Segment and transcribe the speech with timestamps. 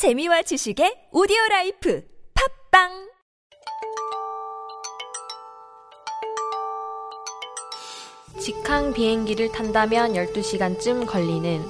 [0.00, 2.02] 재미와 지식의 오디오 라이프
[2.72, 2.88] 팟빵
[8.40, 11.62] 직항 비행기를 탄다면 12시간쯤 걸리는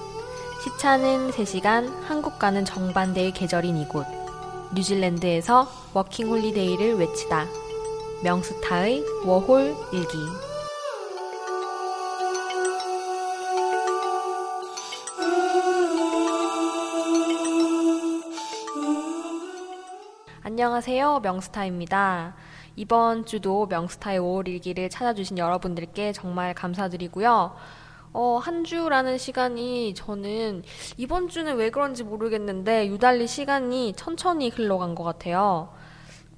[0.63, 4.07] 시차는 3시간, 한국과는 정반대의 계절인 이곳.
[4.77, 7.49] 뉴질랜드에서 워킹 홀리데이를 외치다.
[8.23, 10.50] 명스타의 워홀 일기.
[20.61, 21.21] 안녕하세요.
[21.21, 22.35] 명스타입니다.
[22.77, 27.57] 이번 주도 명스타의 5월 일기를 찾아주신 여러분들께 정말 감사드리고요.
[28.13, 30.63] 어, 한 주라는 시간이 저는
[30.99, 35.73] 이번 주는 왜 그런지 모르겠는데 유달리 시간이 천천히 흘러간 것 같아요.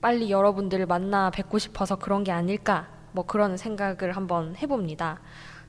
[0.00, 5.20] 빨리 여러분들을 만나 뵙고 싶어서 그런 게 아닐까 뭐 그런 생각을 한번 해봅니다.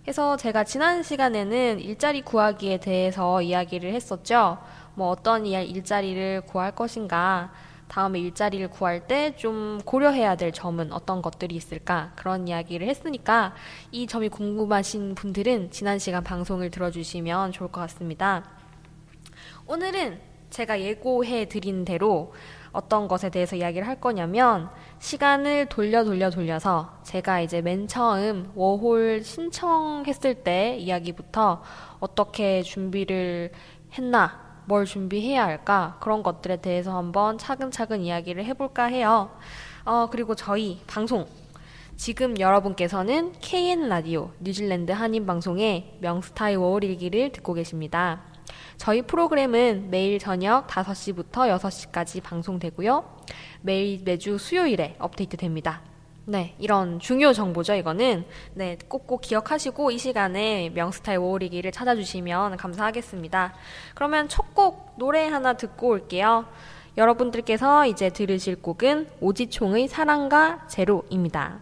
[0.04, 4.59] 그래서 제가 지난 시간에는 일자리 구하기에 대해서 이야기를 했었죠.
[4.93, 7.51] 뭐 어떤 일자리를 구할 것인가,
[7.93, 13.54] 다음에 일자리를 구할 때 좀 고려해야 될 점은 어떤 것들이 있을까 그런 이야기를 했으니까
[13.91, 18.43] 이 점이 궁금하신 분들은 지난 시간 방송을 들어주시면 좋을 것 같습니다.
[19.68, 22.34] 오늘은 제가 예고해 드린 대로
[22.71, 29.23] 어떤 것에 대해서 이야기를 할 거냐면 시간을 돌려 돌려 돌려서 제가 이제 맨 처음 워홀
[29.23, 31.62] 신청했을 때 이야기부터
[31.99, 33.51] 어떻게 준비를
[33.91, 39.31] 했나 뭘 준비해야 할까 그런 것들에 대해서 한번 차근차근 이야기를 해볼까 해요.
[39.85, 41.27] 어, 그리고 저희 방송
[41.95, 48.21] 지금 여러분께서는 KN 라디오 뉴질랜드 한인 방송의 명스타의 워홀 일기를 듣고 계십니다.
[48.77, 53.05] 저희 프로그램은 매일 저녁 5시부터 6시까지 방송되고요.
[53.61, 55.81] 매일 매주 수요일에 업데이트 됩니다.
[56.26, 58.26] 네, 이런 중요 정보죠, 이거는.
[58.54, 63.54] 네, 꼭꼭 기억하시고 이 시간에 명스타의 오리기를 찾아주시면 감사하겠습니다.
[63.93, 66.46] 그러면 첫 곡 노래 하나 듣고 올게요.
[66.96, 71.59] 여러분들께서 이제 들으실 곡은 오지총의 사랑과 제로입니다.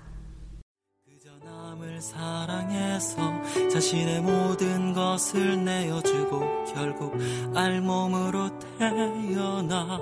[2.02, 3.41] 사랑해서
[3.72, 7.14] 자신의 모든 것을 내어주고 결국
[7.56, 8.50] 알몸으로
[8.80, 10.02] 태어나는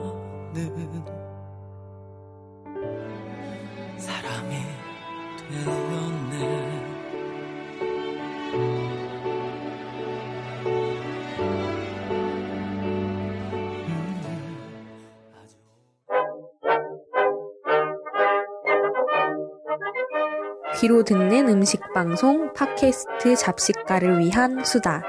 [20.79, 25.03] 귀로 듣는 음식 방송 팟캐스트 잡식가를 위한 수다.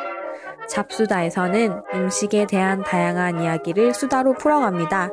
[0.68, 5.10] 잡수다에서는 음식에 대한 다양한 이야기를 수다로 풀어갑니다.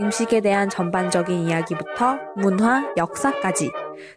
[0.00, 3.70] 음식에 대한 전반적인 이야기부터 문화, 역사까지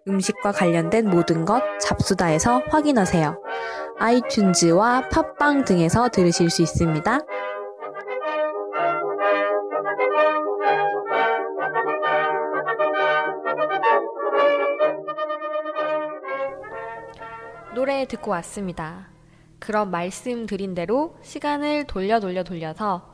[0.08, 3.42] 음식과 관련된 모든 것 잡수다에서 확인하세요.
[4.00, 7.20] 아이튠즈와 팟빵 등에서 들으실 수 있습니다.
[17.74, 19.10] 노래 듣고 왔습니다.
[19.60, 23.13] 그럼 말씀드린 대로 시간을 돌려 돌려 돌려서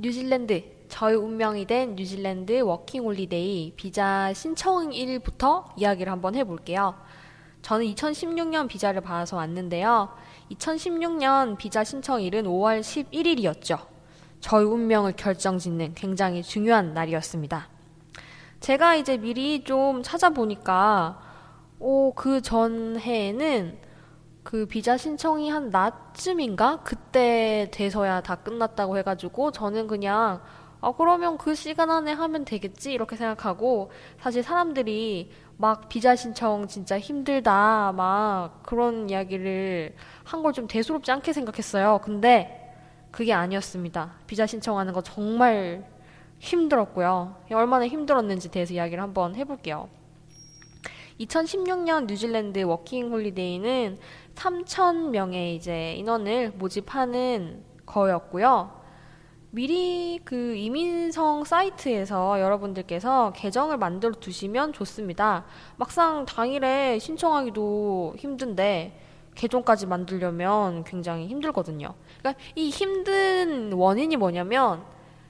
[0.00, 6.94] 뉴질랜드, 저의 운명이 된 뉴질랜드 워킹 홀리데이 비자 신청일부터 이야기를 한번 해볼게요.
[7.62, 10.10] 저는 2016년 비자를 받아서 왔는데요.
[10.52, 13.80] 2016년 비자 신청일은 5월 11일이었죠.
[14.38, 17.68] 저의 운명을 결정짓는 굉장히 중요한 날이었습니다.
[18.60, 21.20] 제가 이제 미리 좀 찾아보니까,
[21.80, 23.87] 오, 그 전해에는
[24.48, 26.80] 그 비자 신청이 한 낮쯤인가?
[26.82, 30.40] 그때 돼서야 다 끝났다고 해가지고 저는 그냥
[30.80, 32.94] 아, 그러면 그 시간 안에 하면 되겠지?
[32.94, 39.94] 이렇게 생각하고 사실 사람들이 막 비자 신청 진짜 힘들다 막 그런 이야기를
[40.24, 42.00] 한 걸 좀 대수롭지 않게 생각했어요.
[42.02, 42.72] 근데
[43.10, 44.12] 그게 아니었습니다.
[44.26, 45.84] 비자 신청하는 거 정말
[46.38, 47.36] 힘들었고요.
[47.52, 49.90] 얼마나 힘들었는지 대해서 이야기를 한번 해볼게요.
[51.20, 53.98] 2016년 뉴질랜드 워킹 홀리데이는
[54.38, 58.78] 3,000명의 이제 인원을 모집하는 거였고요.
[59.50, 65.44] 미리 그 이민성 사이트에서 여러분들께서 계정을 만들어 두시면 좋습니다.
[65.76, 69.00] 막상 당일에 신청하기도 힘든데
[69.34, 71.94] 계정까지 만들려면 굉장히 힘들거든요.
[72.18, 74.82] 그러니까 이 힘든 원인이 뭐냐면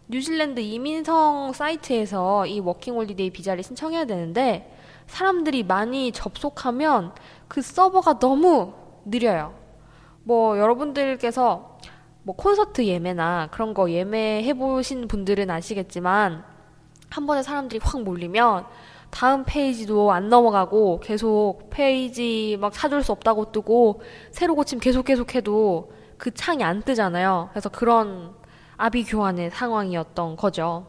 [0.09, 4.75] 뉴질랜드 이민성 사이트에서 이 워킹홀리데이 비자를 신청해야 되는데
[5.07, 7.13] 사람들이 많이 접속하면
[7.47, 9.55] 그 서버가 너무 느려요.
[10.25, 11.79] 뭐 여러분들께서
[12.23, 16.45] 뭐 콘서트 예매나 그런 거 예매해 보신 분들은 아시겠지만
[17.11, 18.67] 한 번에 사람들이 확 몰리면
[19.11, 25.35] 다음 페이지도 안 넘어가고 계속 페이지 막 찾을 수 없다고 뜨고 새로 고침 계속 계속
[25.35, 27.49] 해도 그 창이 안 뜨잖아요.
[27.53, 28.35] 그래서 그런
[28.77, 30.87] 아비규환의 상황이었던 거죠.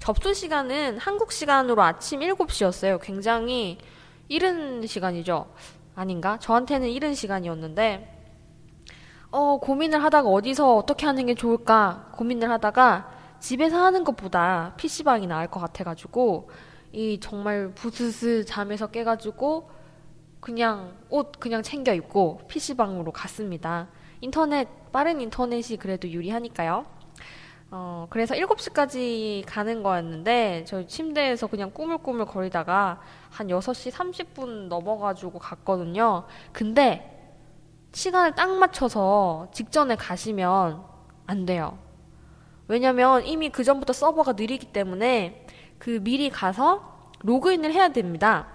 [0.00, 2.98] 접수 시간은 한국 시간으로 아침 7시였어요.
[3.00, 3.78] 굉장히
[4.26, 5.46] 이른 시간이죠.
[5.94, 6.38] 아닌가?
[6.38, 8.18] 저한테는 이른 시간이었는데,
[9.30, 13.10] 어, 고민을 하다가 어디서 어떻게 하는 게 좋을까 고민을 하다가
[13.40, 16.50] 집에서 하는 것보다 PC방이 나을 것 같아가지고,
[16.92, 19.70] 이 정말 부스스 잠에서 깨가지고,
[20.40, 23.88] 그냥 옷 그냥 챙겨 입고 PC방으로 갔습니다.
[24.20, 26.84] 인터넷, 빠른 인터넷이 그래도 유리하니까요.
[27.74, 36.24] 어, 그래서 7시까지 가는 거였는데, 저 침대에서 그냥 꾸물꾸물 거리다가 한 6시 30분 넘어가지고 갔거든요.
[36.52, 37.34] 근데,
[37.92, 40.82] 시간을 딱 맞춰서 직전에 가시면
[41.26, 41.78] 안 돼요.
[42.68, 45.46] 왜냐면 이미 그 전부터 서버가 느리기 때문에
[45.78, 48.48] 그 미리 가서 로그인을 해야 됩니다.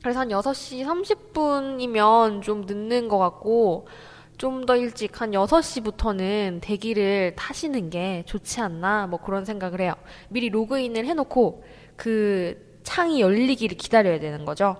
[0.00, 3.88] 그래서 한 6시 30분이면 좀 늦는 것 같고,
[4.36, 9.94] 좀 더 일찍 한 6시부터는 대기를 타시는 게 좋지 않나, 뭐 그런 생각을 해요.
[10.28, 11.64] 미리 로그인을 해놓고
[11.96, 14.76] 그 창이 열리기를 기다려야 되는 거죠.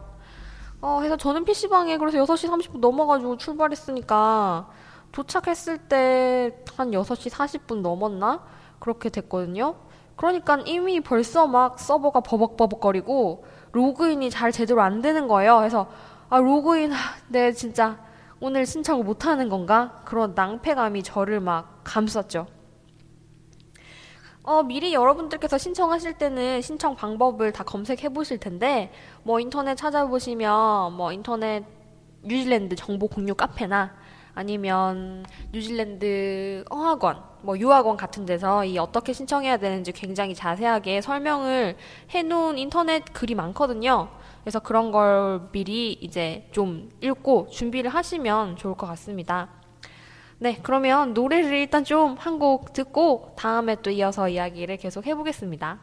[0.80, 4.68] 어, 그래서 저는 PC방에 그래서 6시 30분 넘어가지고 출발했으니까
[5.12, 8.42] 도착했을 때 한 6시 40분 넘었나?
[8.80, 9.76] 그렇게 됐거든요.
[10.16, 15.58] 그러니까 이미 벌써 막 서버가 버벅버벅거리고 로그인이 잘 제대로 안 되는 거예요.
[15.58, 15.86] 그래서
[16.28, 16.92] 아 로그인
[17.28, 17.98] 내 진짜
[18.46, 20.02] 오늘 신청을 못 하는 건가?
[20.04, 22.46] 그런 낭패감이 저를 막 감쌌죠.
[24.42, 28.92] 어, 미리 여러분들께서 신청하실 때는 신청 방법을 다 검색해 보실 텐데,
[29.22, 31.64] 뭐 인터넷 찾아보시면, 뭐 인터넷
[32.22, 33.94] 뉴질랜드 정보 공유 카페나
[34.34, 41.78] 아니면 뉴질랜드 어학원, 뭐 유학원 같은 데서 이 어떻게 신청해야 되는지 굉장히 자세하게 설명을
[42.10, 44.10] 해놓은 인터넷 글이 많거든요.
[44.44, 49.48] 그래서 그런 걸 미리 이제 좀 읽고 준비를 하시면 좋을 것 같습니다.
[50.38, 55.78] 네, 그러면 노래를 일단 좀 한 곡 듣고 다음에 또 이어서 이야기를 계속 해보겠습니다.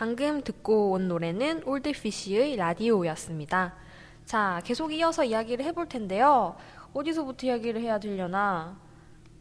[0.00, 3.74] 방금 듣고 온 노래는 올드피쉬의 라디오였습니다.
[4.24, 6.56] 자, 계속 이어서 이야기를 해볼 텐데요.
[6.94, 8.78] 어디서부터 이야기를 해야 되려나?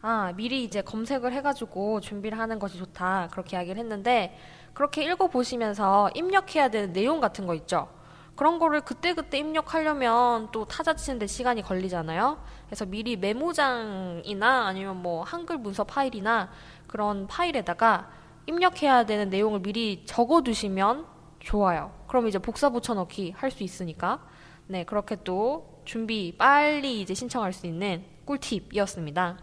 [0.02, 3.30] 아, 미리 이제 검색을 해가지고 준비를 하는 것이 좋다.
[3.32, 4.38] 그렇게 이야기를 했는데,
[4.74, 7.88] 그렇게 읽어보시면서 입력해야 되는 내용 같은 거 있죠?
[8.36, 12.38] 그런 거를 그때그때 입력하려면 또 타자 치는데 시간이 걸리잖아요?
[12.66, 16.50] 그래서 미리 메모장이나 아니면 뭐 한글 문서 파일이나
[16.86, 18.10] 그런 파일에다가
[18.48, 21.06] 입력해야 되는 내용을 미리 적어두시면
[21.40, 21.92] 좋아요.
[22.08, 24.26] 그럼 이제 복사 붙여넣기 할 수 있으니까.
[24.68, 29.38] 네, 그렇게 또 준비 빨리 이제 신청할 수 있는 꿀팁이었습니다.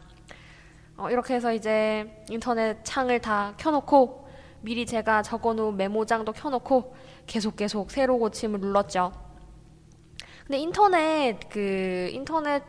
[0.99, 4.27] 어, 이렇게 해서 이제 인터넷 창을 다 켜놓고
[4.61, 9.13] 미리 제가 적어놓은 메모장도 켜놓고 계속 계속 새로 고침을 눌렀죠.
[10.47, 12.63] 근데 인터넷 그 인터넷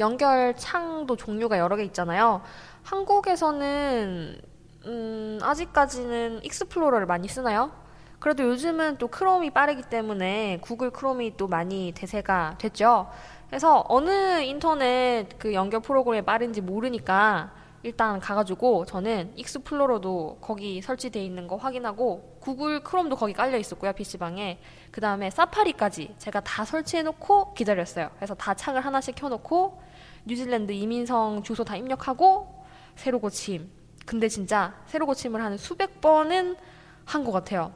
[0.00, 2.42] 연결 창도 종류가 여러 개 있잖아요.
[2.82, 4.40] 한국에서는
[4.86, 7.70] 음, 아직까지는 익스플로러를 많이 쓰나요?
[8.18, 13.10] 그래도 요즘은 또 크롬이 빠르기 때문에 구글 크롬이 또 많이 대세가 됐죠.
[13.48, 21.48] 그래서 어느 인터넷 그 연결 프로그램이 빠른지 모르니까 일단 가가지고 저는 익스플로러도 거기 설치되어 있는
[21.48, 24.60] 거 확인하고 구글 크롬도 거기 깔려 있었고요 PC방에
[24.90, 29.82] 그 다음에 사파리까지 제가 다 설치해놓고 기다렸어요 그래서 다 창을 하나씩 켜놓고
[30.26, 32.64] 뉴질랜드 이민성 주소 다 입력하고
[32.96, 33.70] 새로 고침
[34.10, 36.56] 근데 진짜 새로 고침을 하는 수백 번은
[37.04, 37.72] 한 것 같아요.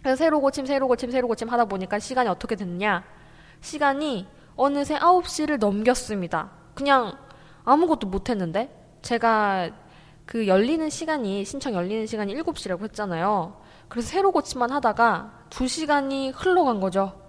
[0.00, 3.04] 그래서 새로 고침, 새로 고침, 새로 고침 하다 보니까 시간이 어떻게 됐냐?
[3.60, 4.26] 시간이
[4.56, 6.50] 어느새 9시를 넘겼습니다.
[6.74, 7.16] 그냥
[7.62, 8.76] 아무것도 못 했는데?
[9.02, 9.70] 제가
[10.24, 13.60] 그 열리는 시간이, 신청 열리는 시간이 7시라고 했잖아요.
[13.86, 17.20] 그래서 새로 고침만 하다가 2시간이 흘러간 거죠.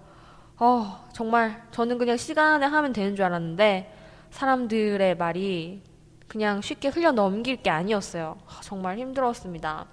[0.56, 3.94] 어, 정말 저는 그냥 시간에 하면 되는 줄 알았는데
[4.32, 5.87] 사람들의 말이
[6.28, 8.38] 그냥 쉽게 흘려 넘길 게 아니었어요.
[8.62, 9.86] 정말 힘들었습니다.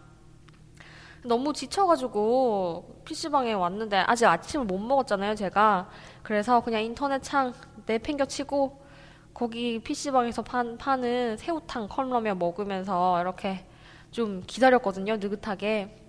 [1.23, 5.89] 너무 지쳐가지고 PC방에 왔는데 아직 아침을 못 먹었잖아요, 제가.
[6.21, 7.53] 그래서 그냥 인터넷 창
[7.85, 8.85] 내팽겨치고
[9.33, 13.65] 거기 PC방에서 판, 파는 새우탕 컵라면 먹으면서 이렇게
[14.11, 15.17] 좀 기다렸거든요.
[15.17, 16.01] 느긋하게.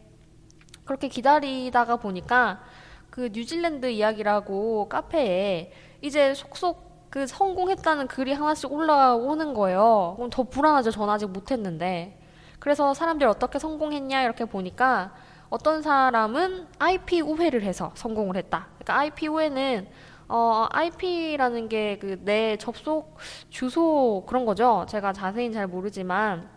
[0.84, 2.62] 그렇게 기다리다가 보니까
[3.10, 6.85] 그 뉴질랜드 이야기라고 카페에 이제 속속
[7.16, 10.12] 그 성공했다는 글이 하나씩 올라오는 거예요.
[10.16, 10.90] 그럼 더 불안하죠.
[10.90, 12.20] 전 아직 못했는데.
[12.58, 15.14] 그래서 사람들이 어떻게 성공했냐 이렇게 보니까
[15.48, 18.66] 어떤 사람은 IP 우회를 해서 성공을 했다.
[18.74, 19.88] 그러니까 IP 우회는
[20.28, 23.16] 어, IP라는 게 그 내 접속
[23.48, 24.84] 주소 그런 거죠.
[24.86, 26.50] 제가 자세히는 잘 모르지만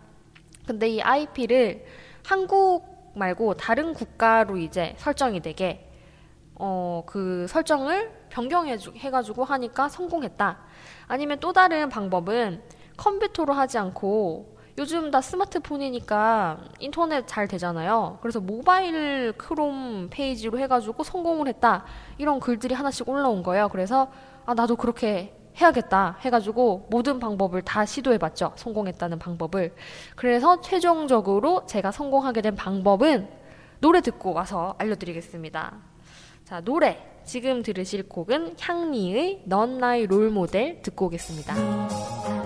[0.68, 1.86] 근데 이 IP를
[2.26, 5.89] 한국 말고 다른 국가로 이제 설정이 되게
[6.60, 10.60] 어, 그 설정을 변경해 해가지고 하니까 성공했다.
[11.08, 12.62] 아니면 또 다른 방법은
[12.98, 18.20] 컴퓨터로 하지 않고 요즘 다 스마트폰이니까 인터넷 잘 되잖아요.
[18.22, 21.86] 그래서 모바일 크롬 페이지로 해가지고 성공을 했다.
[22.18, 23.70] 이런 글들이 하나씩 올라온 거예요.
[23.70, 24.12] 그래서
[24.46, 28.54] 아, 나도 그렇게 해야겠다 해가지고 모든 방법을 다 시도해봤죠.
[28.56, 29.76] 성공했다는 방법을.
[30.16, 33.30] 그래서 최종적으로 제가 성공하게 된 방법은
[33.82, 35.89] 노래 듣고 와서 알려드리겠습니다.
[36.50, 36.98] 자, 노래.
[37.26, 42.39] 지금 들으실 곡은 향리의 넌 나의 롤 모델 듣고 오겠습니다.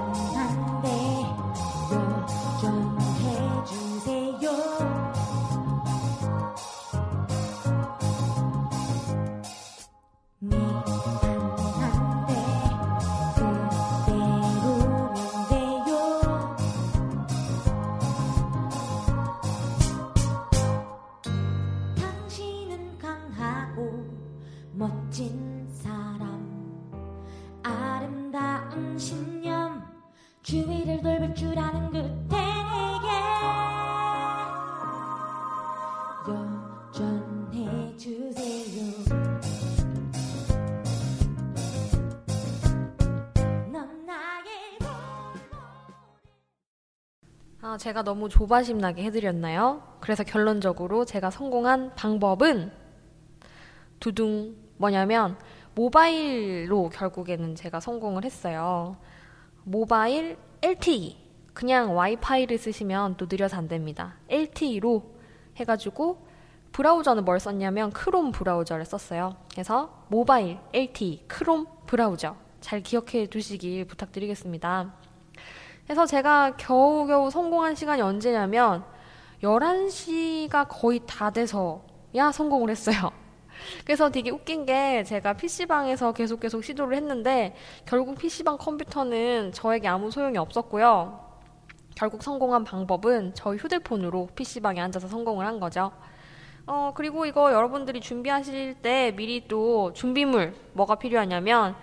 [47.79, 49.81] 제가 너무 조바심 나게 해드렸나요?
[50.01, 52.71] 그래서 결론적으로 제가 성공한 방법은
[54.01, 55.37] 두둥 뭐냐면
[55.73, 58.97] 모바일로 결국에는 제가 성공을 했어요.
[59.63, 61.17] 모바일 LTE
[61.53, 64.15] 그냥 와이파이를 쓰시면 또 느려서 안 됩니다.
[64.27, 65.13] LTE로
[65.55, 66.27] 해가지고
[66.73, 69.37] 브라우저는 뭘 썼냐면 크롬 브라우저를 썼어요.
[69.51, 75.02] 그래서 모바일 LTE 크롬 브라우저 잘 기억해 두시길 부탁드리겠습니다.
[75.85, 78.83] 그래서 제가 겨우겨우 성공한 시간이 언제냐면
[79.41, 83.11] 11시가 거의 다 돼서야 성공을 했어요.
[83.85, 90.09] 그래서 되게 웃긴 게 제가 PC방에서 계속 계속 시도를 했는데 결국 PC방 컴퓨터는 저에게 아무
[90.09, 91.19] 소용이 없었고요.
[91.95, 95.91] 결국 성공한 방법은 저희 휴대폰으로 PC방에 앉아서 성공을 한 거죠.
[96.65, 101.75] 어, 그리고 이거 여러분들이 준비하실 때 미리 또 준비물 뭐가 필요하냐면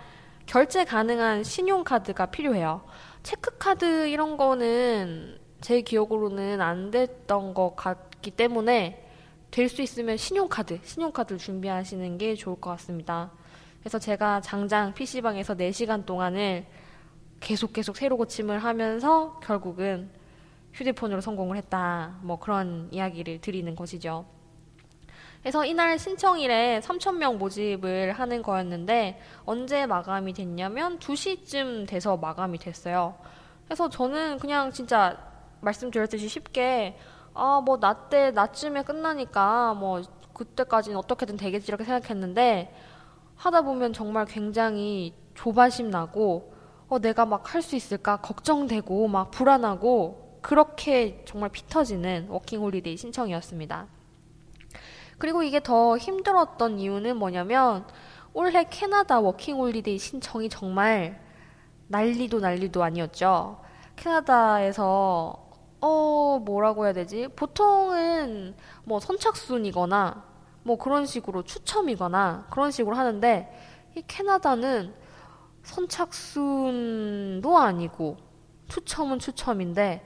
[0.47, 2.81] 결제 가능한 신용카드가 필요해요.
[3.23, 9.07] 체크카드 이런 거는 제 기억으로는 안 됐던 것 같기 때문에
[9.51, 13.31] 될 수 있으면 신용카드, 신용카드를 준비하시는 게 좋을 것 같습니다.
[13.81, 16.65] 그래서 제가 장장 PC방에서 4시간 동안을
[17.41, 20.09] 계속 계속 새로 고침을 하면서 결국은
[20.73, 22.17] 휴대폰으로 성공을 했다.
[22.21, 24.25] 뭐 그런 이야기를 드리는 것이죠.
[25.41, 33.15] 그래서 이날 신청일에 3,000명 모집을 하는 거였는데 언제 마감이 됐냐면 2시쯤 돼서 마감이 됐어요.
[33.65, 35.17] 그래서 저는 그냥 진짜
[35.61, 36.97] 말씀드렸듯이 쉽게
[37.33, 40.01] 아, 뭐, 나 때, 낮쯤에 끝나니까, 뭐,
[40.33, 42.73] 그때까지는 어떻게든 되겠지, 이렇게 생각했는데,
[43.37, 46.53] 하다 보면 정말 굉장히 조바심 나고,
[46.89, 48.17] 어, 내가 막 할 수 있을까?
[48.17, 53.87] 걱정되고, 막 불안하고, 그렇게 정말 피 터지는 워킹 홀리데이 신청이었습니다.
[55.21, 57.85] 그리고 이게 더 힘들었던 이유는 뭐냐면
[58.33, 61.21] 올해 캐나다 워킹 홀리데이 신청이 정말
[61.89, 63.61] 난리도 난리도 아니었죠.
[63.95, 65.47] 캐나다에서
[65.79, 67.27] 어 뭐라고 해야 되지?
[67.35, 70.23] 보통은 뭐 선착순이거나
[70.63, 73.47] 뭐 그런 식으로 추첨이거나 그런 식으로 하는데
[73.95, 74.91] 이 캐나다는
[75.61, 78.17] 선착순도 아니고
[78.69, 80.03] 추첨은 추첨인데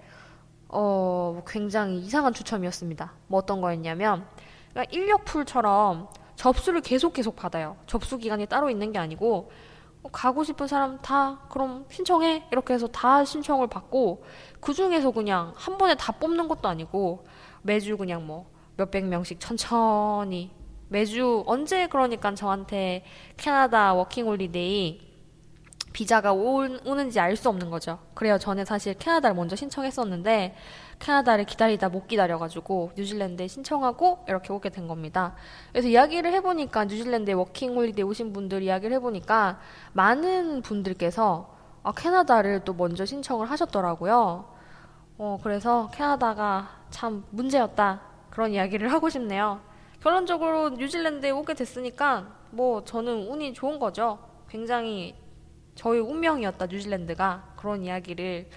[0.68, 3.14] 어 굉장히 이상한 추첨이었습니다.
[3.28, 4.28] 뭐 어떤 거였냐면
[4.76, 7.78] 그러니까 인력풀처럼 접수를 계속 계속 받아요.
[7.88, 9.50] 접수 기간이 따로 있는 게 아니고
[10.04, 14.26] 어, 가고 싶은 사람 다 그럼 신청해 이렇게 해서 다 신청을 받고
[14.60, 17.26] 그 중에서 그냥 한 번에 다 뽑는 것도 아니고
[17.62, 20.52] 매주 그냥 뭐 몇백 명씩 천천히
[20.90, 23.06] 매주 언제 그러니까 저한테
[23.38, 25.15] 캐나다 워킹 홀리데이
[25.96, 28.00] 비자가 오, 오는지 알 수 없는 거죠.
[28.16, 28.38] 그래요.
[28.38, 30.54] 저는 사실 캐나다를 먼저 신청했었는데
[31.00, 35.36] 캐나다를 기다리다 못 기다려가지고 뉴질랜드에 신청하고 이렇게 오게 된 겁니다.
[35.72, 39.60] 그래서 이야기를 해보니까 뉴질랜드에 워킹홀리데이 오신 분들 이야기를 해보니까
[39.94, 44.54] 많은 분들께서 아, 캐나다를 또 먼저 신청을 하셨더라고요.
[45.18, 48.02] 어, 그래서 캐나다가 참 문제였다.
[48.32, 49.62] 그런 이야기를 하고 싶네요.
[50.02, 54.20] 결론적으로 뉴질랜드에 오게 됐으니까 뭐 저는 운이 좋은 거죠.
[54.50, 55.16] 굉장히
[55.76, 57.54] 저의 운명이었다, 뉴질랜드가.
[57.58, 58.48] 그런 이야기를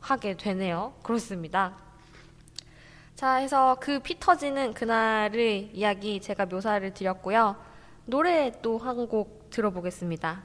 [0.00, 0.94] 하게 되네요.
[1.02, 1.74] 그렇습니다.
[3.14, 7.56] 자, 해서 그 피 터지는 그날의 이야기 제가 묘사를 드렸고요.
[8.06, 10.42] 노래 또 한 곡 들어보겠습니다.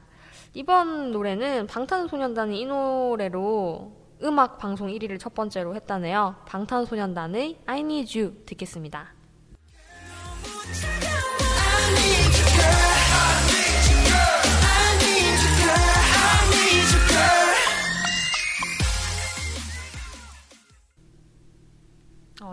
[0.54, 3.92] 이번 노래는 방탄소년단이 이 노래로
[4.24, 6.36] 음악 방송 1위를 첫 번째로 했다네요.
[6.46, 9.18] 방탄소년단의 I Need You 듣겠습니다.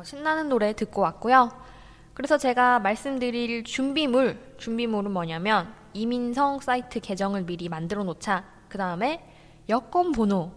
[0.07, 1.51] 신나는 노래 듣고 왔고요.
[2.15, 8.45] 그래서 제가 말씀드릴 준비물, 준비물은 뭐냐면 이민성 사이트 계정을 미리 만들어 놓자.
[8.69, 9.29] 그 다음에
[9.69, 10.53] 여권 번호.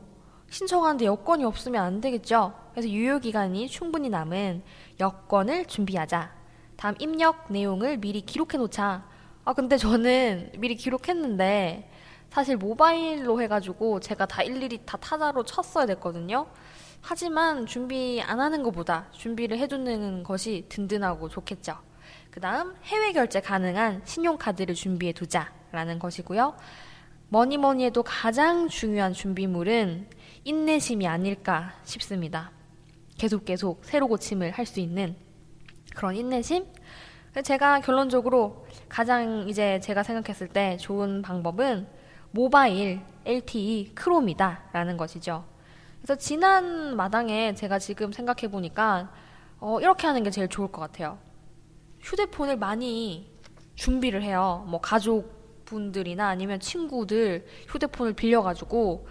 [0.52, 2.54] 신청하는데 여권이 없으면 안 되겠죠?
[2.74, 4.62] 그래서 유효기간이 충분히 남은
[5.00, 6.32] 여권을 준비하자.
[6.76, 9.04] 다음 입력 내용을 미리 기록해 놓자.
[9.46, 11.90] 아, 근데 저는 미리 기록했는데
[12.30, 16.46] 사실 모바일로 해가지고 제가 다 일일이 다 타자로 쳤어야 됐거든요.
[17.02, 21.78] 하지만 준비 안 하는 것보다 준비를 해두는 것이 든든하고 좋겠죠.
[22.30, 26.56] 그 다음 해외 결제 가능한 신용카드를 준비해 두자라는 것이고요.
[27.30, 30.08] 뭐니 뭐니 해도 가장 중요한 준비물은
[30.44, 32.52] 인내심이 아닐까 싶습니다.
[33.18, 35.16] 계속 계속 새로 고침을 할 수 있는
[35.96, 36.66] 그런 인내심?
[37.44, 41.88] 제가 결론적으로 가장 이제 제가 생각했을 때 좋은 방법은
[42.32, 45.46] 모바일 LTE 크롬이다라는 것이죠.
[46.02, 49.12] 그래서 지난 마당에 제가 지금 생각해 보니까
[49.60, 51.20] 어, 이렇게 하는 게 제일 좋을 것 같아요.
[52.02, 53.32] 휴대폰을 많이
[53.76, 54.66] 준비를 해요.
[54.68, 59.08] 뭐 가족분들이나 아니면 친구들 휴대폰을 빌려가지고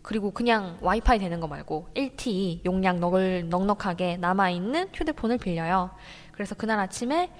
[0.00, 5.90] 그리고 그냥 와이파이 되는 거 말고 LTE 용량 넉을 넉넉하게 남아있는 휴대폰을 빌려요.
[6.32, 7.30] 그래서 그날 아침에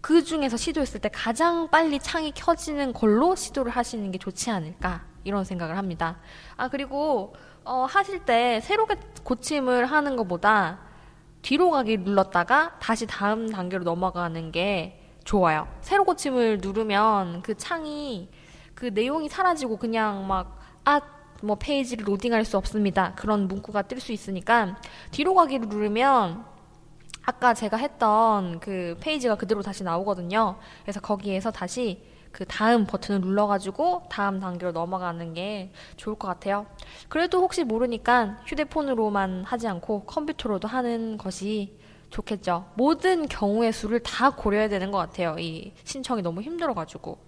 [0.00, 5.44] 그 중에서 시도했을 때 가장 빨리 창이 켜지는 걸로 시도를 하시는 게 좋지 않을까 이런
[5.44, 6.18] 생각을 합니다.
[6.56, 7.34] 아 그리고
[7.68, 10.78] 어, 하실 때 새롭게 고침을 하는 것보다
[11.42, 15.68] 뒤로 가기 눌렀다가 다시 다음 단계로 넘어가는 게 좋아요.
[15.82, 18.30] 새로 고침을 누르면 그 창이
[18.74, 20.98] 그 내용이 사라지고 그냥 막, 아,
[21.42, 23.12] 뭐 페이지를 로딩할 수 없습니다.
[23.16, 24.76] 그런 문구가 뜰 수 있으니까
[25.10, 26.46] 뒤로 가기를 누르면
[27.26, 30.56] 아까 제가 했던 그 페이지가 그대로 다시 나오거든요.
[30.84, 32.02] 그래서 거기에서 다시
[32.32, 36.66] 그 다음 버튼을 눌러가지고 다음 단계로 넘어가는 게 좋을 것 같아요.
[37.08, 41.78] 그래도 혹시 모르니까 휴대폰으로만 하지 않고 컴퓨터로도 하는 것이
[42.10, 42.66] 좋겠죠.
[42.74, 45.36] 모든 경우의 수를 다 고려해야 되는 것 같아요.
[45.38, 47.18] 이 신청이 너무 힘들어가지고.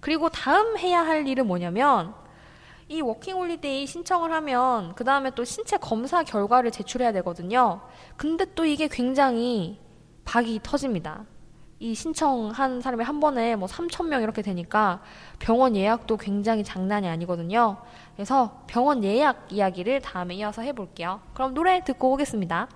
[0.00, 2.14] 그리고 다음 해야 할 일은 뭐냐면
[2.88, 7.82] 이 워킹 홀리데이 신청을 하면 그 다음에 또 신체 검사 결과를 제출해야 되거든요.
[8.16, 9.78] 근데 또 이게 굉장히
[10.24, 11.24] 박이 터집니다.
[11.82, 15.00] 이 신청한 사람이 한 번에 뭐 3천 명 이렇게 되니까
[15.38, 17.78] 병원 예약도 굉장히 장난이 아니거든요.
[18.14, 21.22] 그래서 병원 예약 이야기를 다음에 이어서 해볼게요.
[21.32, 22.68] 그럼 노래 듣고 오겠습니다.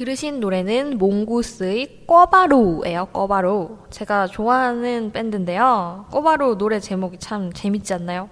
[0.00, 3.08] 들으신 노래는 몽구스의 꿔바로예요.
[3.12, 3.80] 꿔바로.
[3.90, 6.06] 제가 좋아하는 밴드인데요.
[6.10, 8.30] 꿔바로 노래 제목이 참 재밌지 않나요?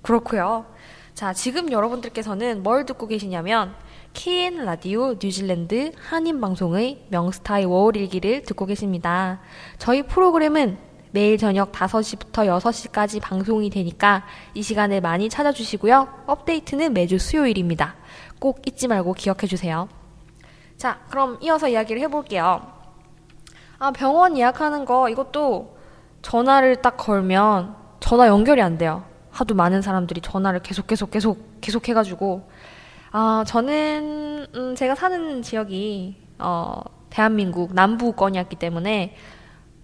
[0.00, 0.64] 그렇고요.
[1.12, 3.74] 자, 지금 여러분들께서는 뭘 듣고 계시냐면
[4.14, 9.40] KN 라디오 뉴질랜드 한인 방송의 명스타의 워홀 일기를 듣고 계십니다.
[9.76, 10.78] 저희 프로그램은
[11.10, 14.24] 매일 저녁 5시부터 6시까지 방송이 되니까
[14.54, 16.08] 이 시간에 많이 찾아주시고요.
[16.26, 17.94] 업데이트는 매주 수요일입니다.
[18.38, 19.90] 꼭 잊지 말고 기억해 주세요.
[20.78, 22.62] 자, 그럼 이어서 이야기를 해볼게요.
[23.80, 25.76] 아, 병원 예약하는 거 이것도
[26.22, 29.02] 전화를 딱 걸면 전화 연결이 안 돼요.
[29.32, 32.48] 하도 많은 사람들이 전화를 계속 계속 계속 계속 해가지고
[33.10, 39.16] 아, 저는, 음, 제가 사는 지역이, 어, 대한민국 남부권이었기 때문에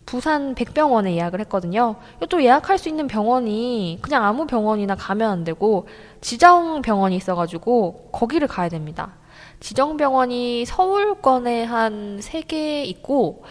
[0.05, 1.97] 부산 백병원에 예약을 했거든요.
[2.29, 5.89] 또 예약할 수 있는 병원이 그냥 아무 병원이나 가면 안 되고
[6.21, 9.15] 지정 병원이 있어가지고 거기를 가야 됩니다.
[9.65, 13.45] 지정 병원이 서울권에 한 세 개 있고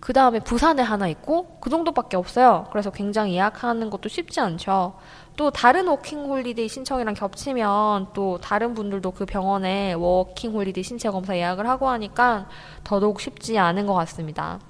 [0.00, 2.66] 그 다음에 부산에 하나 있고 그 정도밖에 없어요.
[2.70, 4.94] 그래서 굉장히 예약하는 것도 쉽지 않죠.
[5.36, 11.36] 또 다른 워킹 홀리데이 신청이랑 겹치면 또 다른 분들도 그 병원에 워킹 홀리데이 신체 검사
[11.36, 12.48] 예약을 하고 하니까
[12.84, 14.60] 더더욱 쉽지 않은 것 같습니다.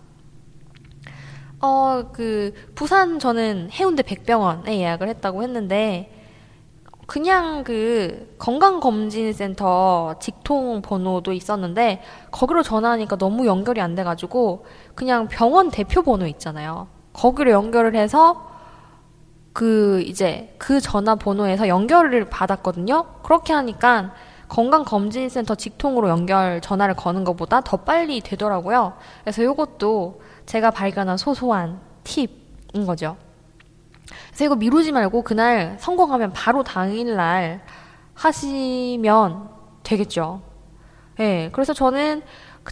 [1.60, 6.17] 어, 그, 부산 저는 해운대 백병원에 예약을 했다고 했는데,
[7.08, 16.02] 그냥 그 건강검진센터 직통 번호도 있었는데 거기로 전화하니까 너무 연결이 안 돼가지고 그냥 병원 대표
[16.02, 16.86] 번호 있잖아요.
[17.14, 18.50] 거기로 연결을 해서
[19.54, 23.06] 그 이제 그 전화 번호에서 연결을 받았거든요.
[23.22, 24.12] 그렇게 하니까
[24.48, 28.92] 건강검진센터 직통으로 연결 전화를 거는 것보다 더 빨리 되더라고요.
[29.22, 33.16] 그래서 이것도 제가 발견한 소소한 팁인 거죠.
[34.28, 37.62] 그래서 이거 미루지 말고 그날 성공하면 바로 당일날
[38.14, 39.50] 하시면
[39.82, 40.42] 되겠죠.
[41.20, 41.22] 예.
[41.22, 42.22] 네, 그래서 저는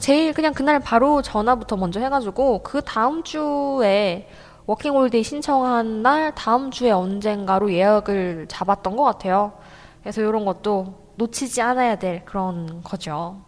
[0.01, 4.29] 제일 그냥 그날 바로 전화부터 먼저 해가지고 그 다음 주에
[4.67, 9.53] 워킹 홀데이 신청한 날 다음 주에 언젠가로 예약을 잡았던 것 같아요.
[10.03, 13.46] 그래서 이런 것도 놓치지 않아야 될 그런 거죠.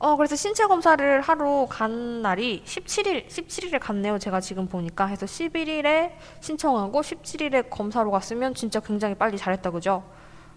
[0.00, 4.18] 어, 그래서 신체 검사를 하러 간 날이 17일, 17일에 갔네요.
[4.18, 5.06] 제가 지금 보니까.
[5.06, 10.04] 해서 11일에 신청하고 17일에 검사로 갔으면 진짜 굉장히 빨리 잘했다, 그죠?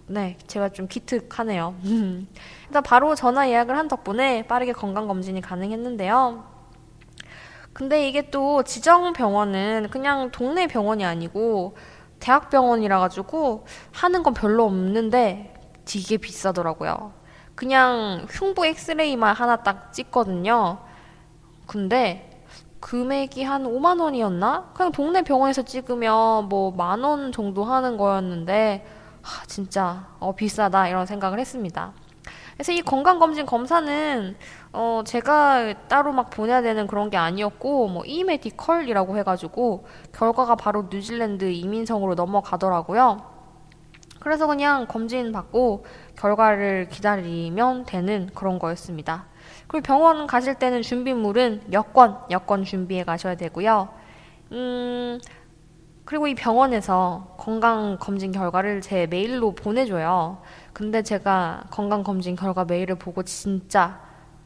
[0.06, 1.74] 네, 제가 좀 기특하네요.
[1.82, 6.44] 일단 바로 전화 예약을 한 덕분에 빠르게 건강검진이 가능했는데요.
[7.72, 11.76] 근데 이게 또 지정 병원은 그냥 동네 병원이 아니고
[12.20, 17.21] 대학병원이라 가지고 하는 건 별로 없는데 되게 비싸더라고요.
[17.54, 20.78] 그냥 흉부 엑스레이만 하나 딱 찍거든요.
[21.66, 22.44] 근데
[22.80, 24.72] 금액이 한 5만 원이었나?
[24.74, 28.86] 그냥 동네 병원에서 찍으면 뭐 만 원 정도 하는 거였는데
[29.22, 31.92] 하, 진짜 어, 비싸다 이런 생각을 했습니다.
[32.54, 34.36] 그래서 이 건강검진 검사는
[34.72, 41.44] 어, 제가 따로 막 보내야 되는 그런 게 아니었고, 뭐, 이메디컬이라고 해가지고, 결과가 바로 뉴질랜드
[41.50, 43.31] 이민성으로 넘어가더라고요.
[44.22, 45.84] 그래서 그냥 검진 받고,
[46.16, 49.24] 결과를 기다리면 되는 그런 거였습니다.
[49.66, 53.88] 그리고 병원 가실 때는 준비물은 여권, 여권 준비해 가셔야 되고요.
[54.52, 55.18] 음,
[56.04, 60.40] 그리고 이 병원에서 건강검진 결과를 제 메일로 보내줘요.
[60.72, 64.00] 근데 제가 건강검진 결과 메일을 보고 진짜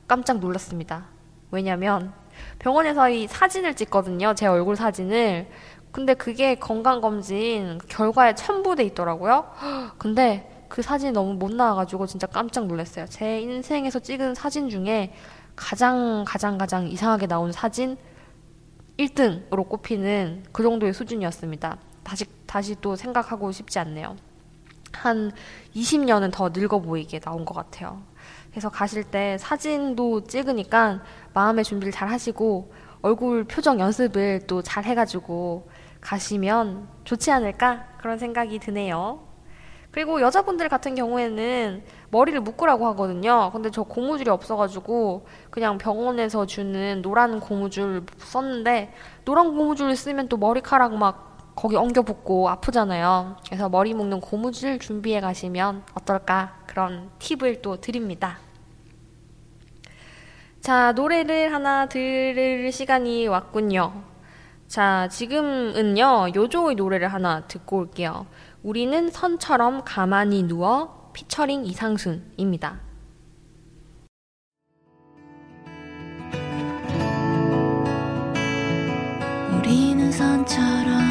[0.08, 1.04] 깜짝 놀랐습니다.
[1.50, 2.14] 왜냐면
[2.58, 4.32] 병원에서 이 사진을 찍거든요.
[4.34, 5.48] 제 얼굴 사진을.
[5.96, 9.46] 근데 그게 건강검진 결과에 첨부돼 있더라고요.
[9.96, 13.06] 근데 그 사진이 너무 못 나와가지고 진짜 깜짝 놀랐어요.
[13.06, 15.14] 제 인생에서 찍은 사진 중에
[15.56, 17.96] 가장 가장 가장 이상하게 나온 사진
[18.98, 21.78] 1등으로 꼽히는 그 정도의 수준이었습니다.
[22.04, 24.16] 다시 다시 또 생각하고 싶지 않네요.
[24.92, 25.32] 한
[25.74, 28.02] 20년은 더 늙어 보이게 나온 것 같아요.
[28.50, 32.70] 그래서 가실 때 사진도 찍으니까 마음의 준비를 잘 하시고
[33.02, 35.68] 얼굴 표정 연습을 또 잘 해가지고
[36.06, 39.26] 가시면 좋지 않을까 그런 생각이 드네요.
[39.90, 43.50] 그리고 여자분들 같은 경우에는 머리를 묶으라고 하거든요.
[43.52, 48.92] 근데 저 고무줄이 없어가지고 그냥 병원에서 주는 노란 고무줄 썼는데
[49.24, 53.38] 노란 고무줄을 쓰면 또 머리카락 막 거기 엉겨 붙고 아프잖아요.
[53.46, 58.38] 그래서 머리 묶는 고무줄 준비해 가시면 어떨까 그런 팁을 또 드립니다.
[60.60, 64.15] 자, 노래를 하나 들을 시간이 왔군요.
[64.68, 68.26] 자, 지금은요, 요조의 노래를 하나 듣고 올게요.
[68.62, 72.80] 우리는 선처럼 가만히 누워 피처링 이상순입니다.
[79.56, 81.05] 우리는 선처럼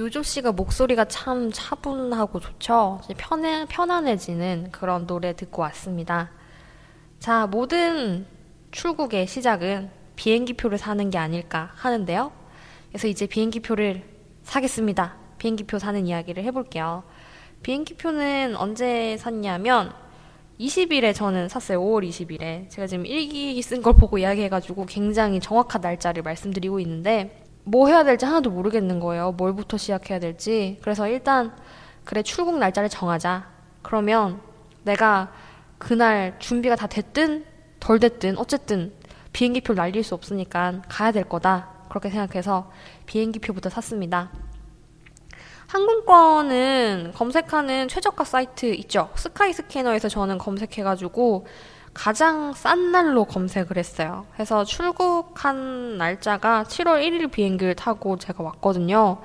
[0.00, 3.02] 요조 씨가 목소리가 참 차분하고 좋죠.
[3.18, 6.30] 편해, 편안해지는 그런 노래 듣고 왔습니다.
[7.18, 8.24] 자, 모든
[8.70, 12.32] 출국의 시작은 비행기표를 사는 게 아닐까 하는데요.
[12.88, 14.02] 그래서 이제 비행기표를
[14.42, 15.16] 사겠습니다.
[15.36, 17.02] 비행기표 사는 이야기를 해볼게요.
[17.62, 19.92] 비행기표는 언제 샀냐면
[20.58, 21.78] 20일에 저는 샀어요.
[21.82, 22.70] 5월 20일에.
[22.70, 27.39] 제가 지금 일기 쓴 걸 보고 이야기해가지고 굉장히 정확한 날짜를 말씀드리고 있는데
[27.70, 29.30] 뭐 해야 될지 하나도 모르겠는 거예요.
[29.30, 30.76] 뭘부터 시작해야 될지.
[30.82, 31.52] 그래서 일단
[32.04, 33.46] 그래 출국 날짜를 정하자.
[33.82, 34.40] 그러면
[34.82, 35.32] 내가
[35.78, 37.44] 그날 준비가 다 됐든
[37.78, 38.92] 덜 됐든 어쨌든
[39.32, 41.68] 비행기표를 날릴 수 없으니까 가야 될 거다.
[41.88, 42.72] 그렇게 생각해서
[43.06, 44.30] 비행기표부터 샀습니다.
[45.68, 49.10] 항공권은 검색하는 최저가 사이트 있죠.
[49.14, 51.46] 스카이 스캐너에서 저는 검색해가지고
[51.92, 54.26] 가장 싼 날로 검색을 했어요.
[54.32, 59.18] 그래서 출국한 날짜가 7월 1일 비행기를 타고 제가 왔거든요.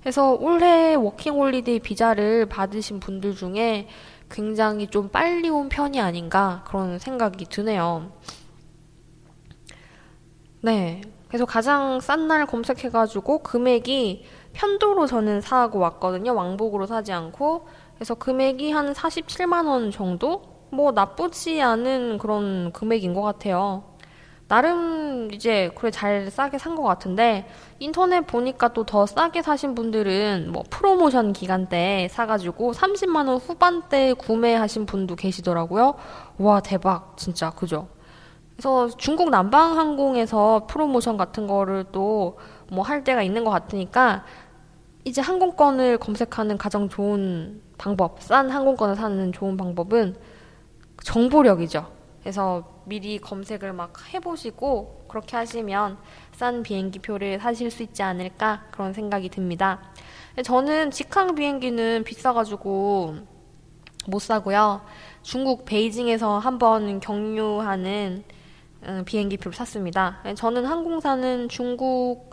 [0.00, 3.88] 그래서 올해 워킹 홀리데이 비자를 받으신 분들 중에
[4.30, 8.10] 굉장히 좀 빨리 온 편이 아닌가 그런 생각이 드네요.
[10.60, 11.02] 네.
[11.28, 16.34] 그래서 가장 싼 날 검색해가지고 금액이 편도로 저는 사고 왔거든요.
[16.34, 17.66] 왕복으로 사지 않고.
[17.94, 20.51] 그래서 금액이 한 47만원 정도?
[20.72, 23.84] 뭐 나쁘지 않은 그런 금액인 것 같아요.
[24.48, 27.46] 나름 이제 그래 잘 싸게 산 것 같은데
[27.78, 34.14] 인터넷 보니까 또 더 싸게 사신 분들은 뭐 프로모션 기간 때 사가지고 30만 원 후반대
[34.14, 35.94] 구매하신 분도 계시더라고요.
[36.38, 37.88] 와 대박 진짜 그죠?
[38.56, 42.36] 그래서 중국 남방항공에서 프로모션 같은 거를 또
[42.70, 44.24] 뭐 할 때가 있는 것 같으니까
[45.04, 50.16] 이제 항공권을 검색하는 가장 좋은 방법, 싼 항공권을 사는 좋은 방법은
[51.04, 51.86] 정보력이죠.
[52.20, 55.98] 그래서 미리 검색을 막 해보시고 그렇게 하시면
[56.32, 59.80] 싼 비행기 표를 사실 수 있지 않을까 그런 생각이 듭니다.
[60.44, 63.16] 저는 직항 비행기는 비싸가지고
[64.06, 64.82] 못 사고요.
[65.22, 68.24] 중국 베이징에서 한번 경유하는
[68.84, 70.20] 음, 비행기 표를 샀습니다.
[70.34, 72.32] 저는 항공사는 중국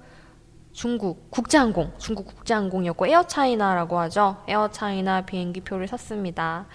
[0.71, 4.37] 중국 국제항공, 중국 국제항공이었고 에어차이나라고 하죠.
[4.47, 6.67] 에어차이나 비행기 표를 샀습니다.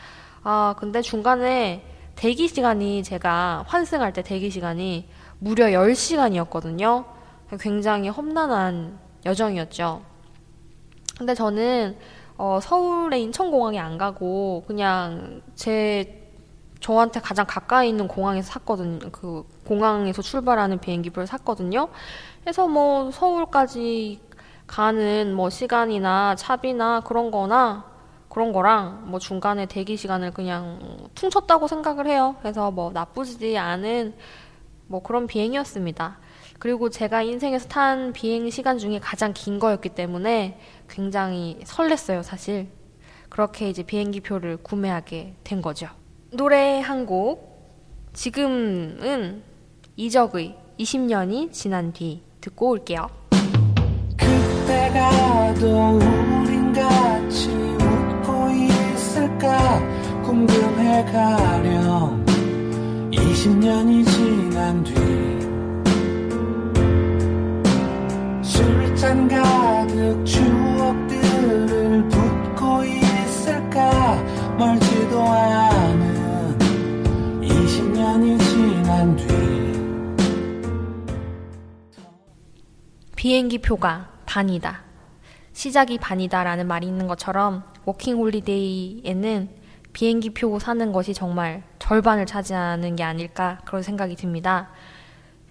[0.47, 1.83] 아, 근데 중간에
[2.17, 7.07] 대기 시간이 제가 환승할 때 대기 시간이 무려 10시간이었거든요.
[7.59, 10.03] 굉장히 험난한 여정이었죠.
[11.17, 11.97] 근데 저는
[12.37, 16.31] 어, 서울의 인천공항에 안 가고 그냥 제
[16.81, 18.99] 저한테 가장 가까이 있는 공항에서 샀거든요.
[19.13, 21.89] 그 공항에서 출발하는 비행기표를 샀거든요.
[22.43, 24.21] 그래서 뭐 서울까지
[24.67, 27.94] 가는 뭐 시간이나 차비나 그런 거나
[28.35, 30.81] 그런 거랑 뭐 중간에 대기 시간을 그냥
[31.15, 32.35] 퉁쳤다고 생각을 해요.
[32.41, 34.13] 그래서 뭐 나쁘지 않은
[34.89, 36.19] 뭐 그런 비행이었습니다.
[36.59, 42.67] 그리고 제가 인생에서 탄 비행 시간 중에 가장 긴 거였기 때문에 굉장히 설렜어요, 사실.
[43.29, 45.87] 그렇게 이제 비행기 표를 구매하게 된 거죠.
[46.33, 47.55] 노래 한 곡.
[48.15, 49.45] 지금은
[49.95, 53.07] 이적의 20년이 지난 뒤 듣고 올게요.
[54.19, 57.74] 그때가도 우린 같이
[59.25, 59.81] 있을까?
[60.23, 62.25] 궁금해 가렴.
[63.11, 64.95] 20년이 지난 뒤
[68.43, 74.23] 술잔 가득 추억들을 붓고 있을까?
[74.59, 76.59] 멀지도 않은
[77.43, 79.27] 20년이 지난 뒤
[83.17, 84.83] 비행기 표가 반이다.
[85.53, 89.49] 시작이 반이다라는 말이 있는 것처럼 워킹 홀리데이에는
[89.93, 94.71] 비행기 표 사는 것이 정말 절반을 차지하는 게 아닐까 그런 생각이 듭니다.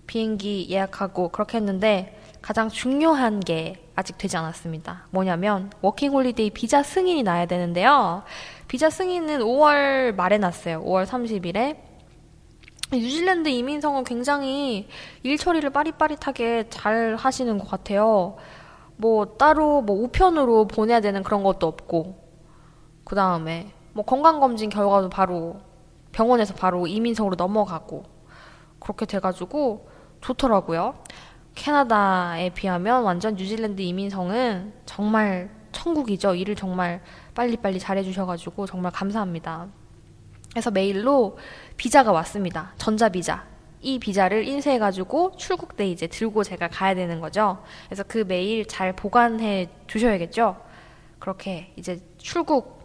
[0.08, 5.08] 비행기 예약하고 그렇게 했는데 가장 중요한 게 아직 되지 않았습니다.
[5.12, 8.24] 뭐냐면 워킹 홀리데이 비자 승인이 나야 되는데요.
[8.67, 10.84] 비자 승인은 5월 말에 났어요.
[10.84, 11.78] 5월 30일에.
[12.91, 14.88] 뉴질랜드 이민성은 굉장히
[15.24, 18.36] 일 처리를 빠릿빠릿하게 잘 하시는 것 같아요.
[18.98, 22.22] 뭐 따로 뭐 우편으로 보내야 되는 그런 것도 없고
[23.03, 25.61] 그 다음에 뭐 건강검진 결과도 바로
[26.11, 28.03] 병원에서 바로 이민성으로 넘어가고
[28.79, 29.89] 그렇게 돼가지고
[30.21, 30.95] 좋더라고요.
[31.55, 36.35] 캐나다에 비하면 완전 뉴질랜드 이민성은 정말 천국이죠.
[36.35, 37.01] 일을 정말
[37.35, 39.67] 빨리빨리 잘해주셔가지고 정말 감사합니다.
[40.51, 41.37] 그래서 메일로
[41.77, 42.73] 비자가 왔습니다.
[42.77, 43.45] 전자비자.
[43.81, 47.61] 이 비자를 인쇄해가지고 출국 때 이제 들고 제가 가야 되는 거죠.
[47.87, 50.55] 그래서 그 메일 잘 보관해 주셔야겠죠.
[51.19, 52.83] 그렇게 이제 출국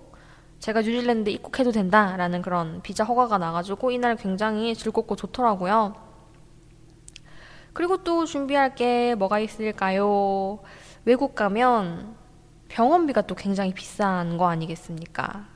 [0.58, 5.94] 제가 뉴질랜드 입국해도 된다라는 그런 비자 허가가 나가지고 이날 굉장히 즐겁고 좋더라고요.
[7.72, 10.58] 그리고 또 준비할 게 뭐가 있을까요?
[11.04, 12.16] 외국 가면
[12.68, 15.46] 병원비가 또 굉장히 비싼 거 아니겠습니까?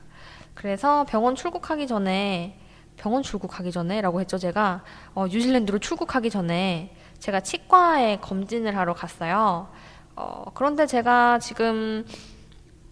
[0.53, 2.57] 그래서 병원 출국하기 전에
[2.95, 9.67] 병원 출국하기 전에라고 했죠 제가 어, 뉴질랜드로 출국하기 전에 제가 치과에 검진을 하러 갔어요.
[10.15, 12.05] 어, 그런데 제가 지금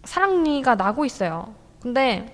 [0.04, 1.54] 사랑니가 나고 있어요.
[1.82, 2.26] 근데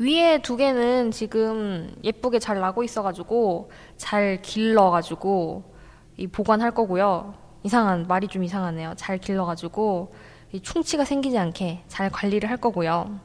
[0.00, 5.62] 위에 두 개는 지금 예쁘게 잘 나고 있어가지고 잘 길러가지고
[6.16, 7.34] 이 보관할 거고요.
[7.62, 8.94] 이상한 말이 좀 이상하네요.
[8.96, 10.12] 잘 길러가지고
[10.50, 13.20] 이 충치가 생기지 않게 잘 관리를 할 거고요.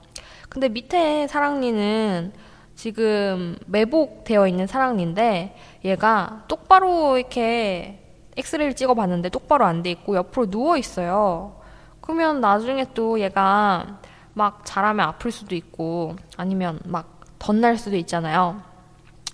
[0.50, 2.32] 근데 밑에 사랑니는
[2.76, 8.04] 지금 매복되어 있는 사랑니인데 얘가 똑바로 이렇게
[8.38, 11.60] 엑스레이를 찍어봤는데 똑바로 안 돼 있고 옆으로 누워 있어요.
[12.02, 14.00] 그러면 나중에 또 얘가
[14.38, 18.62] 막 잘하면 아플 수도 있고 아니면 막 덧날 수도 있잖아요.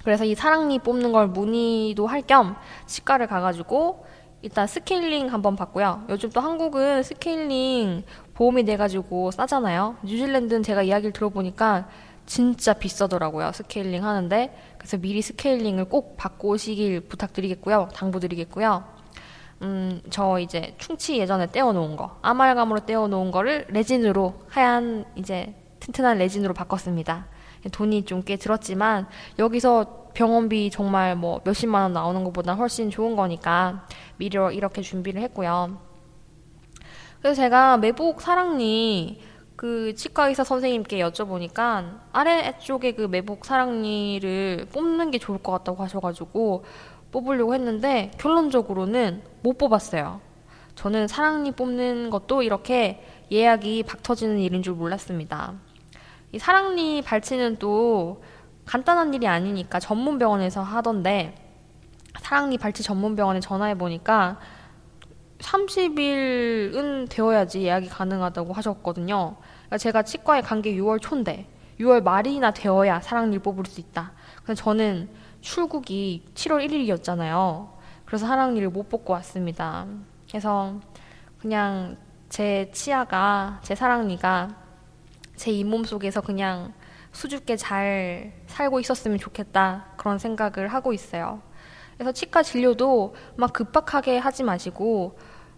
[0.03, 2.55] 그래서 이 사랑니 뽑는 걸 문의도 할 겸
[2.87, 4.05] 치과를 가가지고
[4.41, 6.05] 일단 스케일링 한번 받고요.
[6.09, 9.97] 요즘 또 한국은 스케일링 보험이 돼가지고 싸잖아요.
[10.03, 11.87] 뉴질랜드는 제가 이야기를 들어보니까
[12.25, 13.51] 진짜 비싸더라고요.
[13.53, 14.57] 스케일링 하는데.
[14.77, 17.89] 그래서 미리 스케일링을 꼭 받고 오시길 부탁드리겠고요.
[17.93, 18.83] 당부드리겠고요.
[19.63, 26.53] 음, 저 이제 충치 예전에 때워놓은 거, 아말감으로 때워놓은 거를 레진으로, 하얀 이제 튼튼한 레진으로
[26.53, 27.27] 바꿨습니다.
[27.71, 29.07] 돈이 좀 꽤 들었지만,
[29.39, 35.79] 여기서 병원비 정말 뭐 몇십만 원 나오는 것보다 훨씬 좋은 거니까 미리 이렇게 준비를 했고요.
[37.19, 39.21] 그래서 제가 매복 사랑니
[39.55, 46.65] 그 치과 의사 선생님께 여쭤보니까 아래쪽에 그 매복 사랑니를 뽑는 게 좋을 것 같다고 하셔가지고
[47.13, 50.19] 뽑으려고 했는데 결론적으로는 못 뽑았어요.
[50.75, 55.53] 저는 사랑니 뽑는 것도 이렇게 예약이 박 터지는 일인 줄 몰랐습니다.
[56.31, 58.23] 이 사랑니 발치는 또
[58.65, 61.35] 간단한 일이 아니니까 전문 병원에서 하던데
[62.19, 64.39] 사랑니 발치 전문 병원에 전화해 보니까
[65.39, 69.35] 30일은 되어야지 예약이 가능하다고 하셨거든요.
[69.65, 71.47] 그러니까 제가 치과에 간 게 6월 초인데
[71.79, 74.13] 6월 말이나 되어야 사랑니를 뽑을 수 있다.
[74.43, 75.09] 그래서 저는
[75.43, 77.69] 출국이 7월 1일이었잖아요.
[78.05, 79.85] 그래서 사랑니를 못 뽑고 왔습니다.
[80.27, 80.79] 그래서
[81.37, 81.97] 그냥
[82.29, 84.55] 제 치아가, 제 사랑니가
[85.35, 86.73] 제 잇몸 속에서 그냥
[87.11, 89.87] 수줍게 잘 살고 있었으면 좋겠다.
[89.97, 91.41] 그런 생각을 하고 있어요.
[91.95, 95.17] 그래서 치과 진료도 막 급박하게 하지 마시고,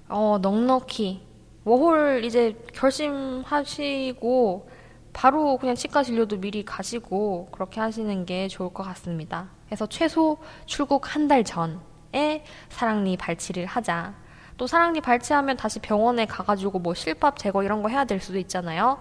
[0.09, 1.21] 어, 넉넉히,
[1.63, 4.69] 워홀 이제 결심하시고,
[5.13, 9.54] 바로 그냥 치과 진료도 미리 가시고, 그렇게 하시는 게 좋을 것 같습니다.
[9.65, 14.13] 그래서 최소 출국 한 달 전에 사랑니 발치를 하자.
[14.57, 18.99] 또 사랑니 발치하면 다시 병원에 가가지고 뭐 실밥 제거 이런 거 해야 될 수도 있잖아요.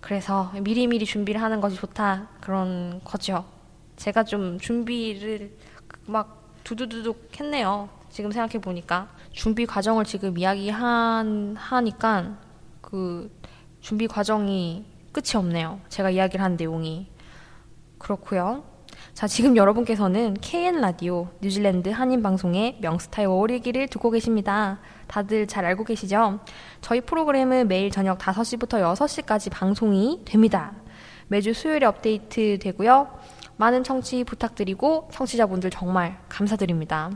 [0.00, 2.28] 그래서 미리미리 준비를 하는 것이 좋다.
[2.40, 3.44] 그런 거죠.
[3.96, 5.56] 제가 좀 준비를
[6.06, 7.88] 막 두두두둑 했네요.
[8.10, 9.08] 지금 생각해 보니까.
[9.30, 12.36] 준비 과정을 지금 이야기한, 하니까
[12.80, 13.30] 그
[13.80, 15.80] 준비 과정이 끝이 없네요.
[15.88, 17.06] 제가 이야기를 한 내용이.
[17.98, 18.64] 그렇고요.
[19.14, 24.80] 자, 지금 여러분께서는 KN 라디오 뉴질랜드 한인 방송의 명스타의 워리기를 듣고 계십니다.
[25.06, 26.40] 다들 잘 알고 계시죠?
[26.80, 30.72] 저희 프로그램은 매일 저녁 5시부터 6시까지 방송이 됩니다.
[31.28, 33.08] 매주 수요일에 업데이트 되고요.
[33.58, 37.10] 많은 청취 부탁드리고 청취자분들 정말 감사드립니다.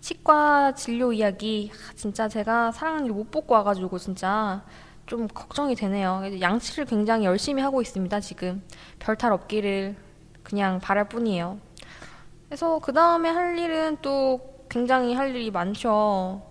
[0.00, 4.64] 치과 진료 이야기 진짜 제가 사랑니를 못 뽑고 와가지고 진짜
[5.10, 6.22] 좀 걱정이 되네요.
[6.40, 8.62] 양치를 굉장히 열심히 하고 있습니다, 지금.
[9.00, 9.96] 별탈 없기를
[10.44, 11.58] 그냥 바랄 뿐이에요.
[12.46, 16.42] 그래서 그 다음에 할 일은 또 굉장히 할 일이 많죠.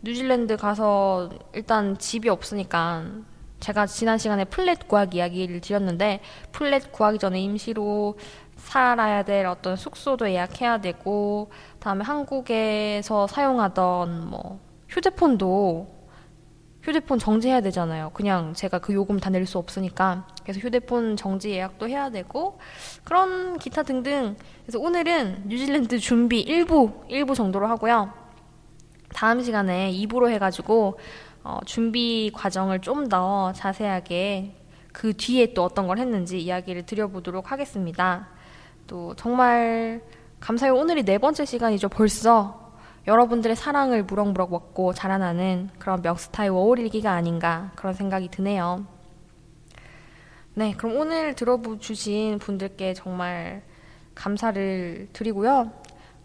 [0.00, 3.04] 뉴질랜드 가서 일단 집이 없으니까
[3.60, 6.20] 제가 지난 시간에 플랫 구하기 이야기를 드렸는데
[6.52, 8.18] 플랫 구하기 전에 임시로
[8.56, 11.50] 살아야 될 어떤 숙소도 예약해야 되고
[11.80, 15.95] 다음에 한국에서 사용하던 뭐 휴대폰도
[16.86, 18.10] 휴대폰 정지해야 되잖아요.
[18.14, 20.26] 그냥 제가 그 요금 다 낼 수 없으니까.
[20.42, 22.58] 그래서 휴대폰 정지 예약도 해야 되고,
[23.04, 24.36] 그런 기타 등등.
[24.62, 28.12] 그래서 오늘은 뉴질랜드 준비 1부, 1부 정도로 하고요.
[29.12, 30.98] 다음 시간에 2부로 해가지고,
[31.42, 34.54] 어, 준비 과정을 좀 더 자세하게
[34.92, 38.28] 그 뒤에 또 어떤 걸 했는지 이야기를 드려보도록 하겠습니다.
[38.86, 40.00] 또 정말
[40.40, 40.74] 감사해요.
[40.76, 41.88] 오늘이 네 번째 시간이죠.
[41.88, 42.65] 벌써
[43.06, 48.84] 여러분들의 사랑을 무럭무럭 먹고 자라나는 그런 명스타의 워홀일기가 아닌가 그런 생각이 드네요.
[50.54, 53.62] 네, 그럼 오늘 들어주신 분들께 정말
[54.14, 55.70] 감사를 드리고요.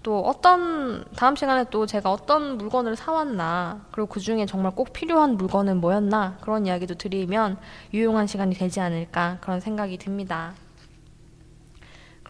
[0.02, 5.38] 또 어떤 다음 시간에 또 제가 어떤 물건을 사왔나 그리고 그 중에 정말 꼭 필요한
[5.38, 7.58] 물건은 뭐였나 그런 이야기도 드리면
[7.94, 10.54] 유용한 시간이 되지 않을까 그런 생각이 듭니다.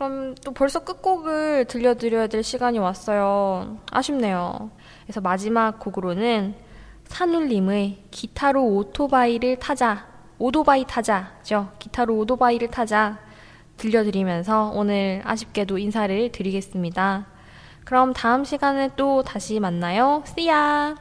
[0.02, 3.78] 그럼 또 벌써 끝곡을 들려드려야 될 시간이 왔어요.
[3.92, 4.72] 아쉽네요.
[5.04, 6.56] 그래서 마지막 곡으로는
[7.04, 10.08] 산울림의 기타로 오토바이를 타자,
[10.40, 11.70] 오토바이 타자죠.
[11.78, 13.20] 기타로 오토바이를 타자
[13.78, 17.28] 들려드리면서 오늘 아쉽게도 인사를 드리겠습니다.
[17.86, 20.24] 그럼 다음 시간에 또 다시 만나요.
[20.26, 20.96] See ya!